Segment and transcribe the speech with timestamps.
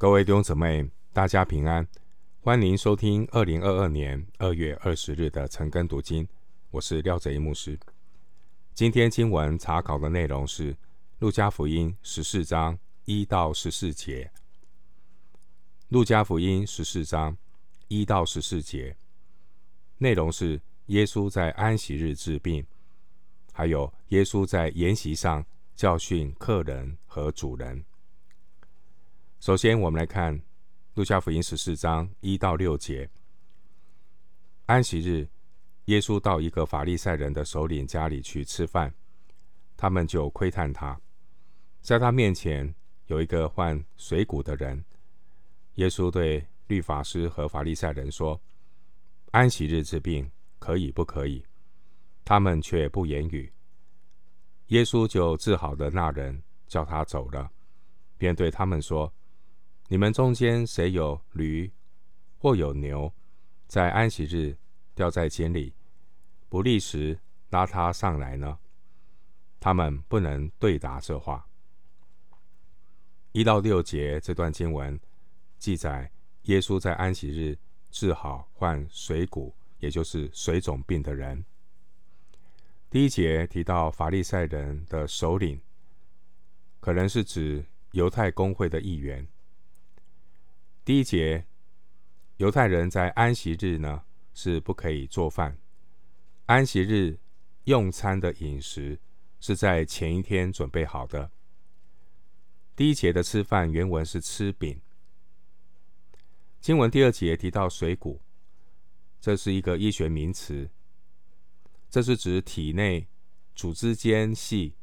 [0.00, 1.86] 各位弟兄姊妹，大家平安，
[2.40, 6.26] 欢迎收听二零二二年二月二十日的晨更读经。
[6.70, 7.78] 我是廖泽一牧师。
[8.72, 10.72] 今天经文查考的内容是
[11.18, 14.32] 《路加福音》十四章一到十四节，
[15.88, 17.36] 《路加福音》十四章
[17.88, 18.96] 一到十四节
[19.98, 22.64] 内容是耶稣在安息日治病，
[23.52, 25.44] 还有耶稣在筵席上
[25.74, 27.84] 教训客人和主人。
[29.40, 30.38] 首先，我们来看
[30.92, 33.08] 《路加福音》十四章一到六节。
[34.66, 35.26] 安息日，
[35.86, 38.92] 耶稣到一个法利赛人的首领家里去吃饭，
[39.78, 41.00] 他们就窥探他。
[41.80, 42.74] 在他面前
[43.06, 44.84] 有一个患水臌的人。
[45.76, 48.38] 耶稣对律法师和法利赛人说
[49.32, 51.42] ：“安息日治病可以不可以？”
[52.26, 53.50] 他们却不言语。
[54.66, 57.50] 耶稣就治好了那人，叫他走了，
[58.18, 59.10] 便对他们说。
[59.92, 61.68] 你们中间谁有驴
[62.38, 63.12] 或有牛，
[63.66, 64.56] 在安息日
[64.94, 65.74] 掉在井里，
[66.48, 68.56] 不立时拉他上来呢？
[69.58, 71.44] 他们不能对答这话。
[73.32, 74.98] 一到六节这段经文
[75.58, 76.08] 记载，
[76.42, 77.58] 耶稣在安息日
[77.90, 81.44] 治好患水臌，也就是水肿病的人。
[82.88, 85.60] 第一节提到法利赛人的首领，
[86.78, 89.26] 可能是指犹太公会的议员。
[90.82, 91.46] 第一节，
[92.38, 95.58] 犹太人在安息日呢是不可以做饭。
[96.46, 97.18] 安息日
[97.64, 98.98] 用餐的饮食
[99.40, 101.30] 是在前一天准备好的。
[102.74, 104.80] 第一节的吃饭原文是吃饼。
[106.62, 108.20] 经文第二节提到水谷，
[109.20, 110.70] 这是一个医学名词，
[111.90, 113.06] 这是指体内
[113.54, 114.74] 组织间隙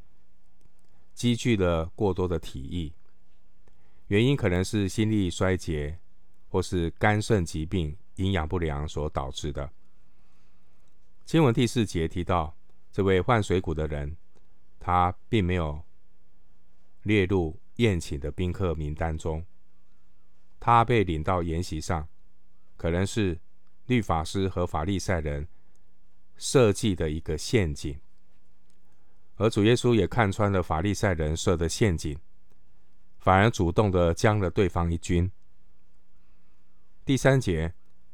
[1.16, 2.94] 积聚了过多的体液。
[4.08, 6.00] 原因可能是心力衰竭，
[6.48, 9.70] 或是肝肾疾病、营养不良所导致的。
[11.26, 12.56] 经文第四节提到，
[12.90, 14.16] 这位患水谷的人，
[14.80, 15.84] 他并没有
[17.04, 19.46] 列入宴请的宾客名单中。
[20.58, 22.08] 他被领到筵席上，
[22.78, 23.38] 可能是
[23.88, 25.48] 律法师和法利赛人
[26.38, 28.00] 设计的一个陷阱，
[29.36, 32.18] 而主耶稣也看穿了法利赛人设的陷阱。
[33.28, 35.30] 反而主动的将了对方一军。
[37.04, 37.74] 第三节，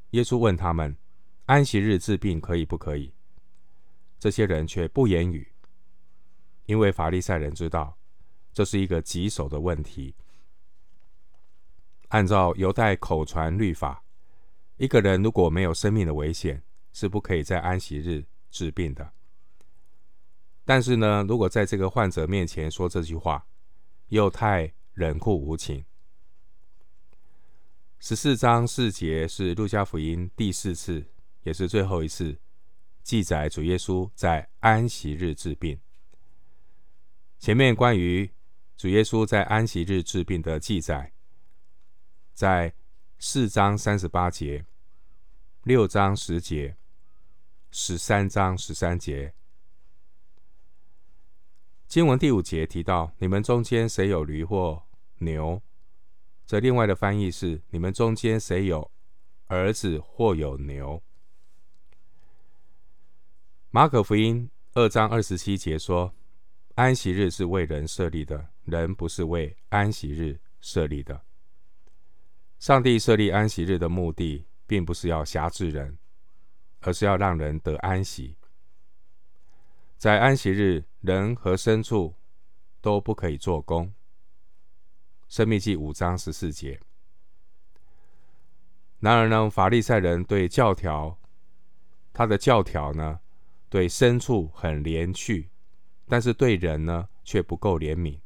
[0.09, 0.97] 耶稣问他们
[1.45, 3.13] ：“安息日治病可以不可以？”
[4.17, 5.53] 这些人却不言语，
[6.65, 7.95] 因为法利赛人知道
[8.51, 10.15] 这是一个棘手的问题。
[12.07, 14.03] 按照犹太口传律法，
[14.77, 19.13] 一个人如果没有生命的危险，是不可以在安息日治病的。
[20.65, 23.45] 但是呢，如果在这个患者面前说这句话，
[24.07, 24.73] 又太……
[24.93, 25.85] 冷酷无情。
[27.99, 31.05] 十四章四节是路加福音第四次，
[31.43, 32.37] 也是最后一次
[33.01, 35.79] 记载主耶稣在安息日治病。
[37.39, 38.29] 前面关于
[38.75, 41.13] 主耶稣在安息日治病的记载，
[42.33, 42.73] 在
[43.17, 44.65] 四章三十八节、
[45.63, 46.75] 六章十节、
[47.71, 49.33] 十三章十三节。
[51.93, 54.81] 经文第五节提到：“你们中间谁有驴或
[55.19, 55.61] 牛？”
[56.43, 58.89] 这另外的翻译是：“你们中间谁有
[59.45, 61.03] 儿子或有牛？”
[63.69, 66.15] 马可福音二章二十七节说
[66.73, 71.21] ：“安息日是为人设立的，人不是为安息日设立的。”
[72.57, 75.99] 上帝设立安息日的目的，并不是要辖制人，
[76.79, 78.35] 而是要让人得安息。
[80.03, 82.13] 在安息日，人和牲畜
[82.81, 83.93] 都不可以做工。
[85.29, 86.77] 申命记五章十四节。
[88.99, 91.17] 然而呢，法利赛人对教条，
[92.11, 93.21] 他的教条呢，
[93.69, 95.47] 对牲畜很怜恤，
[96.09, 98.19] 但是对人呢，却不够怜悯。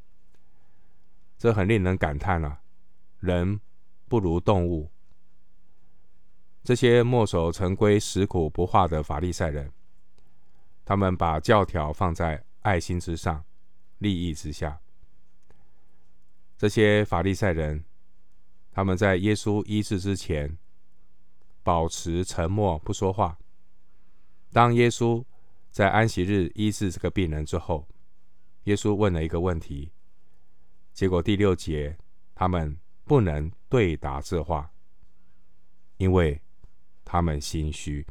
[1.38, 2.60] 这很令人感叹啊！
[3.20, 3.60] 人
[4.08, 4.90] 不如动物。
[6.64, 9.72] 这些墨守成规、食古不化的法利赛人。
[10.88, 13.44] 他们把教条放在爱心之上，
[13.98, 14.80] 利益之下。
[16.56, 17.84] 这些法利赛人，
[18.72, 20.56] 他们在耶稣医治之前
[21.62, 23.36] 保持沉默，不说话。
[24.50, 25.22] 当耶稣
[25.70, 27.86] 在安息日医治这个病人之后，
[28.64, 29.92] 耶稣问了一个问题，
[30.94, 31.98] 结果第六节
[32.34, 32.74] 他们
[33.04, 34.72] 不能对答这话，
[35.98, 36.40] 因为
[37.04, 38.06] 他们心虚。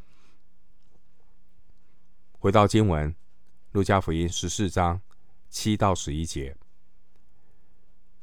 [2.39, 3.11] 回到经文，
[3.71, 5.01] 《路加福音》十四章
[5.49, 6.55] 七到十一节，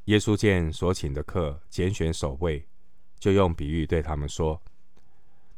[0.05, 2.65] 耶稣见所请的客拣选首位，
[3.19, 4.63] 就用比喻对他们说：“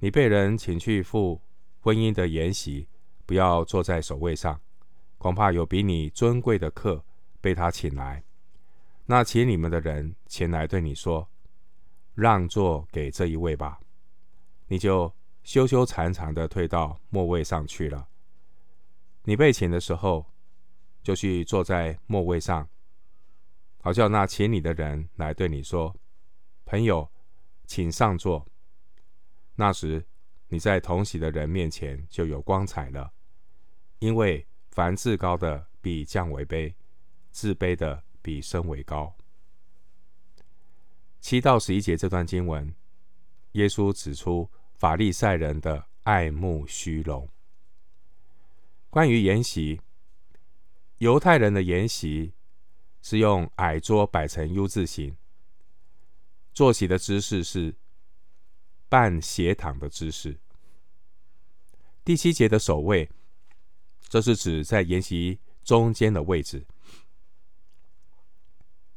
[0.00, 1.38] 你被人请去赴
[1.80, 2.88] 婚姻的筵席，
[3.26, 4.58] 不要坐在首位上，
[5.18, 7.04] 恐怕有比你尊贵的客
[7.42, 8.24] 被他请来。
[9.04, 11.28] 那请你们的人前来对你说
[12.16, 13.78] ：‘让座给这一位吧。’
[14.66, 15.12] 你就
[15.44, 18.08] 羞羞惭惭地退到末位上去了。
[19.28, 20.24] 你被请的时候，
[21.02, 22.68] 就去坐在末位上。”
[23.82, 25.96] 好叫那请你的人来对你说
[26.64, 27.10] ：“朋友，
[27.66, 28.46] 请上座。”
[29.56, 30.06] 那时
[30.48, 33.12] 你在同席的人面前就有光彩了，
[33.98, 36.72] 因为凡自高的必降为卑，
[37.32, 39.16] 自卑的必升为高。
[41.20, 42.72] 七到十一节这段经文，
[43.52, 47.28] 耶稣指出法利赛人的爱慕虚荣。
[48.96, 49.82] 关于筵席，
[51.00, 52.32] 犹太人的筵席。
[53.02, 55.16] 是用矮桌摆成 U 字形，
[56.54, 57.76] 坐席的姿势是
[58.88, 60.40] 半斜躺的姿势。
[62.02, 63.10] 第七节的首位，
[64.08, 66.66] 这是指在筵席中间的位置。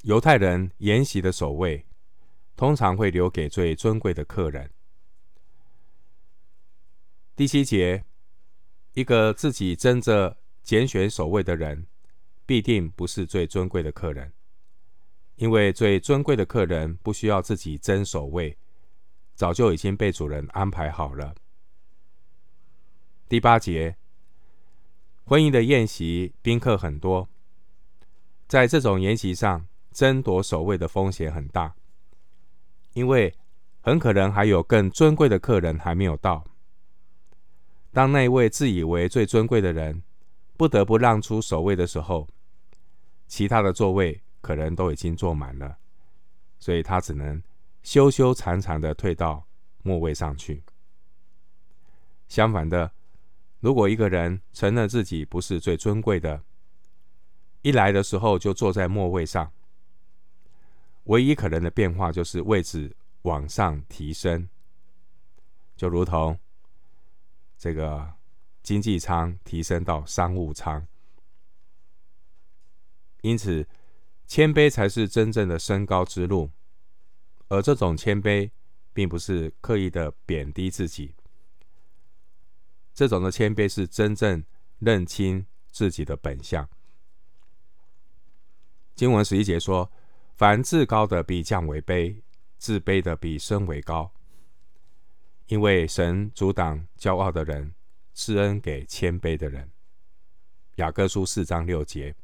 [0.04, 1.86] 犹太人筵席的首位，
[2.56, 4.72] 通常会留给最尊贵的客人。
[7.36, 8.06] 第七节，
[9.00, 11.88] 一个自己争着拣选首位的人。
[12.50, 14.34] 必定不是最尊贵的客人，
[15.36, 18.58] 因为最尊贵的客人不需要自己争首位，
[19.36, 21.36] 早就已经被主人安排好了。
[23.28, 23.98] 第八节，
[25.26, 27.30] 婚姻的宴席宾客很多，
[28.48, 31.76] 在这种宴席上争夺首位的风险很大，
[32.94, 33.32] 因为
[33.82, 36.49] 很可能还有更尊贵的客人还没有到。
[37.92, 40.04] 当那位自以为最尊贵的人
[40.56, 42.28] 不得不让出首位的时候，
[43.28, 45.78] 其他的座位可能都已经坐满了，
[46.60, 47.42] 所以他只能
[47.82, 49.46] 羞羞惭惭的退到
[49.82, 50.64] 末位上去。
[52.28, 52.92] 相反的，
[53.60, 56.44] 如果一个人承认自己不是最尊贵的，
[57.64, 59.52] 一来的时候就坐在末位上，
[61.06, 64.48] 唯一可能的变化就是位置往上提升，
[65.76, 66.38] 就如同
[67.60, 68.14] 这个
[68.64, 70.88] 经济舱提升到商务舱。
[73.22, 73.68] 因此，
[74.26, 76.50] 谦卑才是真正的升高之路，
[77.50, 78.50] 而这种谦卑，
[78.94, 81.14] 并不是刻意的贬低自己。
[82.94, 84.44] 这种的谦卑是真正
[84.80, 86.68] 认清自己的本相。
[88.96, 89.92] 经文十一节说
[90.36, 92.22] ：“凡自高的必降为卑，
[92.58, 94.14] 自卑的必升为高。”
[95.50, 97.74] 因为神阻挡骄傲的人，
[98.14, 99.72] 施恩给谦卑的人。
[100.76, 102.16] 雅各书四章六节。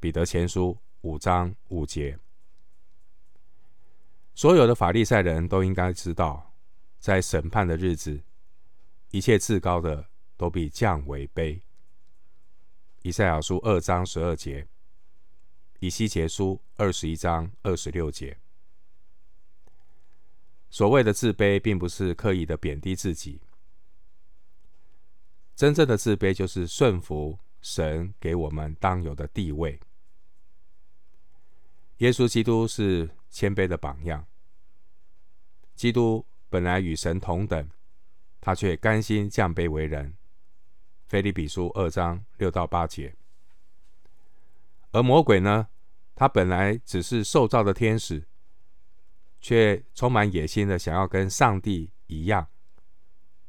[0.00, 2.18] 彼得前书五章五节，
[4.34, 6.54] 所有的法利赛人都应该知道，
[6.98, 8.22] 在审判的日子，
[9.10, 10.08] 一切至高的
[10.38, 11.60] 都必降为卑。
[13.02, 14.66] 以赛亚书二章十二节，
[15.80, 18.38] 以西结书二十一章二十六节。
[20.76, 23.40] 所谓的自卑，并不是刻意的贬低自己，
[25.54, 29.80] 真正的自卑就是顺服神给我们当有的地位。
[31.96, 34.26] 耶稣基督是谦卑的榜样。
[35.74, 37.70] 基督本来与神同等，
[38.38, 40.14] 他却甘心降卑为人。
[41.06, 43.16] 腓立比书二章六到八节。
[44.90, 45.68] 而魔鬼呢？
[46.14, 48.28] 他本来只是受造的天使，
[49.46, 52.48] 却充满野心的想要跟上帝一样。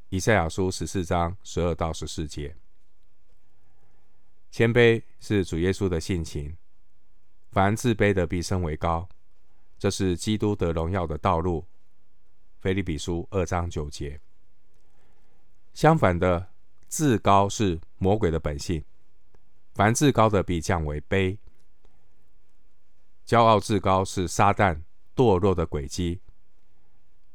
[0.10, 2.56] 以赛亚书十四章十二到十四节。
[4.51, 6.56] 谦卑是主耶稣的性情。
[7.50, 9.10] 凡自卑的必升为高，
[9.80, 11.66] 这是基督得荣耀的道路。
[12.60, 14.22] 腓利比书二章九节。
[15.74, 16.51] 相反的，
[16.88, 18.86] 自高是魔鬼的本性。
[19.74, 21.39] 凡自高的必降为卑。
[23.25, 24.84] 骄傲自高是撒旦
[25.18, 26.22] 堕落的轨迹。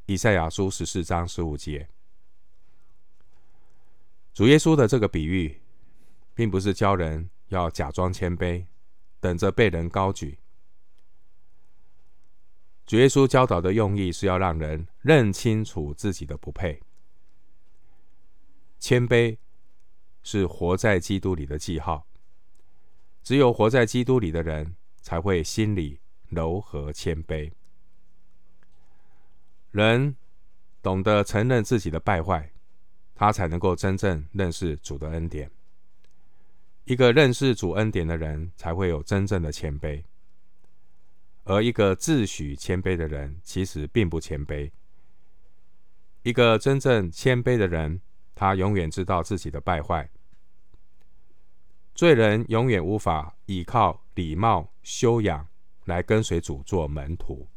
[0.06, 1.88] 以赛亚书十四章十五节。
[4.32, 5.60] 主耶稣的这个比喻，
[6.34, 8.64] 并不是教人要假装谦卑。
[9.20, 10.36] 等着被人高举。
[12.84, 16.82] 主耶稣教导的用意是要让人认清楚自己的不配。
[18.80, 19.38] 谦卑
[20.24, 22.04] 是活在基督里的记号。
[23.22, 27.52] 只有活在基督里的人，才会心里柔和谦卑。
[29.72, 30.14] 人
[30.82, 32.52] 懂得承认自己的败坏，
[33.14, 35.50] 他才能够真正认识主的恩典。
[36.84, 40.04] 一个认识主恩典的人，才会有真正的谦卑。
[41.44, 44.70] 而一个自诩谦卑的人，其实并不谦卑。
[46.22, 48.00] 一个真正谦卑的人，
[48.34, 50.08] 他永远知道自己的败坏。
[51.94, 55.48] 罪人永远无法依靠礼貌修养
[55.86, 57.48] 来跟随主做门徒。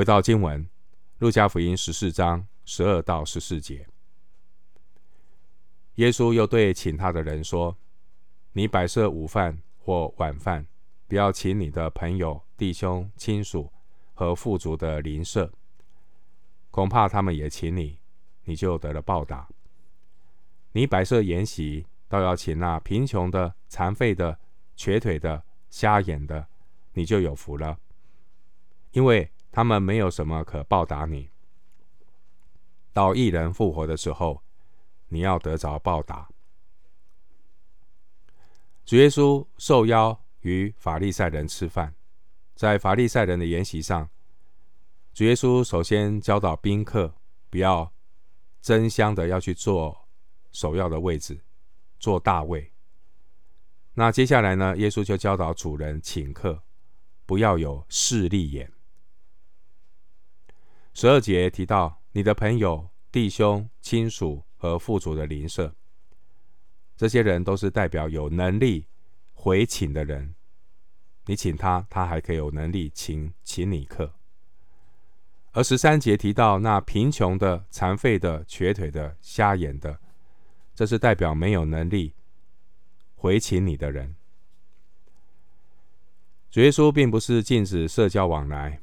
[0.00, 0.66] 回到经文，
[1.18, 3.86] 路加福音十四章十二到十四节，
[5.96, 7.76] 耶稣又对请他的人说
[8.54, 10.66] ：“你摆设午饭或晚饭，
[11.06, 13.70] 不要请你的朋友、弟兄、亲属
[14.14, 15.52] 和富足的邻舍，
[16.70, 17.98] 恐怕他们也请你，
[18.44, 19.46] 你就得了报答。
[20.72, 24.38] 你摆设筵席，倒要请那贫穷的、残废的、
[24.74, 26.46] 瘸腿的、瞎眼的，
[26.94, 27.78] 你就有福了，
[28.92, 31.30] 因为。”他们没有什么可报答你。
[32.92, 34.42] 到一人复活的时候，
[35.08, 36.28] 你要得着报答。
[38.84, 41.94] 主耶稣受邀与法利赛人吃饭，
[42.54, 44.08] 在法利赛人的筵席上，
[45.12, 47.14] 主耶稣首先教导宾客
[47.48, 47.92] 不要
[48.60, 50.08] 争相的要去坐
[50.50, 51.40] 首要的位置，
[52.00, 52.72] 坐大位。
[53.94, 56.62] 那接下来呢，耶稣就教导主人请客
[57.26, 58.72] 不要有势利眼。
[60.92, 65.74] 十二节提到你的朋友、弟兄、亲属和富足的邻舍，
[66.96, 68.86] 这些人都是代表有能力
[69.32, 70.34] 回请的人。
[71.26, 74.12] 你请他，他还可以有能力请请你客。
[75.52, 79.98] 而十三节提到那贫穷的、残废的、瘸腿的、瞎眼的，
[80.74, 82.14] 这是代表没有能力
[83.14, 84.14] 回请你的人。
[86.50, 88.80] 主耶稣并不是禁止社交往来。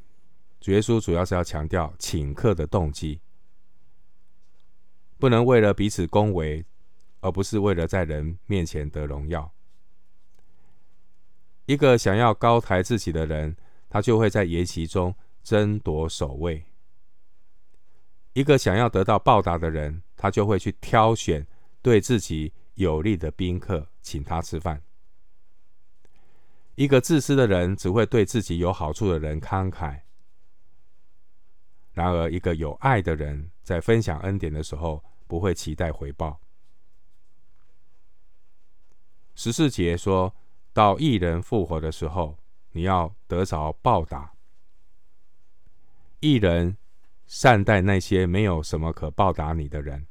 [0.68, 3.22] 主耶稣主要是要强调请客的动机，
[5.18, 6.66] 不能为了彼此恭维，
[7.22, 9.50] 而不是为了在人面前得荣耀。
[11.68, 13.56] 一个想要高抬自己的人，
[13.88, 16.62] 他就会在筵席中争夺首位；
[18.34, 21.48] 一个想要得到报答的人，他就会去挑选
[21.82, 24.84] 对自己有利的宾客，请他吃饭。
[26.76, 30.02] 一个自私的人，只会对自己有好处的人慷慨。
[31.98, 36.39] 然而，一个有爱的人在分享恩典的时候，不会期待回报。
[39.34, 40.32] 十四节说
[40.74, 42.38] 到义人复活的时候，
[42.74, 44.32] 你要得着报答。
[46.20, 46.77] 义人
[47.25, 50.06] 善待那些没有什么可报答你的人，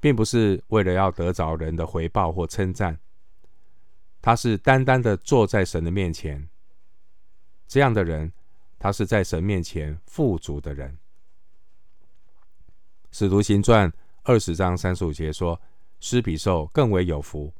[0.00, 2.98] 并不是为了要得着人的回报或称赞，
[4.20, 6.48] 他是单单的坐在神的面前，
[7.68, 8.32] 这样的人。
[8.78, 10.98] 他是在神面前富足的人。
[13.10, 13.92] 使徒行传
[14.24, 15.60] 二十章三十五节说
[16.00, 17.52] ：“施比受更为有福。”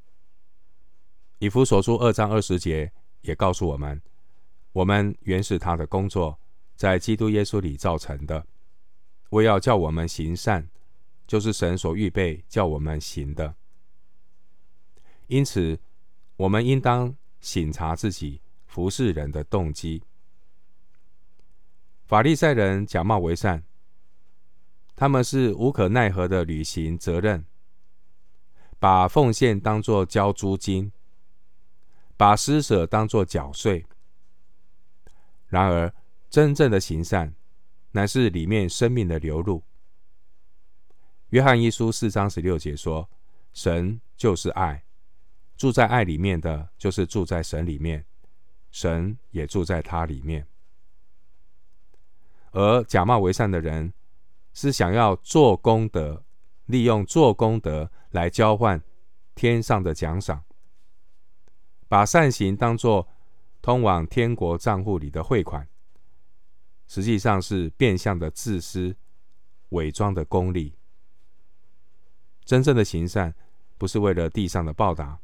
[1.39, 2.91] 以弗所书二章二十节
[3.21, 4.01] 也告诉我们
[4.73, 6.39] ：“我们原是他的工作，
[6.75, 8.47] 在基督耶稣里造成的，
[9.31, 10.69] 为要叫我们行善，
[11.27, 13.55] 就是神所预备叫我们行的。”
[15.29, 15.79] 因此，
[16.37, 20.03] 我们应当省察自己服侍人的动机。
[22.07, 23.63] 法利赛人假冒为善，
[24.95, 27.45] 他们是无可奈何的履行责任，
[28.79, 30.93] 把奉献当作交租金，
[32.17, 33.87] 把施舍当作缴税。
[35.49, 35.93] 然而，
[36.29, 37.35] 真正的行善，
[37.93, 39.63] 乃是里面生命的流露。
[41.31, 43.09] 约翰一书四章十六节说
[43.55, 44.85] ：“神就是爱，
[45.57, 48.05] 住在爱里面的，就是住在神里面，
[48.71, 50.47] 神也住在他里面。”
[52.55, 53.93] 而假冒为善的人，
[54.53, 56.23] 是想要做功德，
[56.67, 58.81] 利用做功德来交换
[59.35, 60.45] 天上的奖赏，
[61.89, 63.09] 把善行当作
[63.61, 65.67] 通往天国账户里的汇款，
[66.87, 68.95] 实际上是变相的自私、
[69.71, 70.75] 伪装的功利。
[72.45, 73.35] 真正的行善，
[73.77, 75.19] 不是为了地上的报答，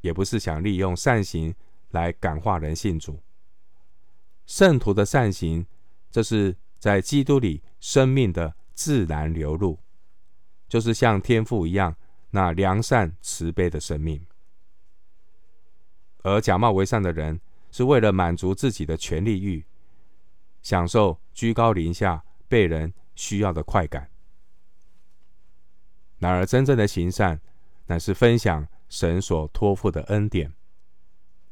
[0.00, 1.54] 也不是想利用善行
[1.90, 3.20] 来感化人信主。
[4.44, 5.64] 圣徒的善行。
[6.10, 9.78] 这是在基督里生命的自然流露，
[10.68, 11.96] 就是像天父一样
[12.30, 14.24] 那良善慈悲的生命。
[16.22, 19.64] 而假冒为善的人，是为了满足自己的权力欲，
[20.62, 24.10] 享受居高临下被人需要的快感。
[26.18, 27.40] 然而，真正的行善，
[27.86, 30.52] 乃是分享神所托付的恩典。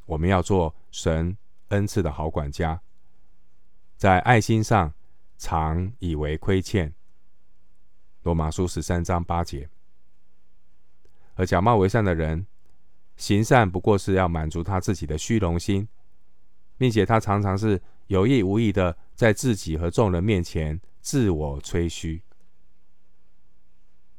[0.07, 1.37] 我们要做神
[1.69, 2.81] 恩赐的好管家。
[3.97, 4.93] 在爱心上
[5.39, 6.93] 常以为亏欠。
[8.23, 9.69] 罗马书十三章八节。
[11.35, 12.47] 而假冒为善的人，
[13.17, 15.89] 行善不过是要满足他自己的虚荣心，
[16.77, 22.23] 并且他常常是有意无意的在自己和众人面前自我吹嘘。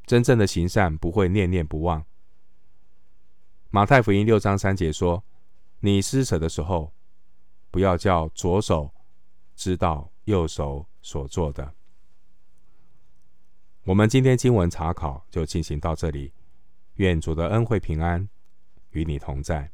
[0.05, 2.03] 真正的行善不会念念不忘。
[3.69, 5.24] 马太福音六章三节说
[5.81, 6.93] ：“你施舍的时候，
[7.69, 8.91] 不要叫左手
[9.58, 11.74] 知道右手所做的。”
[13.84, 16.32] 我们今天经文查考就进行到这里。
[16.98, 18.28] 愿主的恩惠平安
[18.92, 19.72] 与你同在。